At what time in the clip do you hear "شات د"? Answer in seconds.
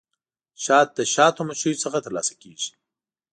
0.63-0.99